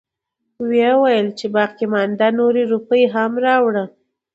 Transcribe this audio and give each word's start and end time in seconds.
وويلې 0.61 1.35
چې 1.37 1.45
باقيمانده 1.55 2.27
نورې 2.39 2.63
روپۍ 2.71 3.03
هم 3.13 3.31
راوړه. 3.45 3.83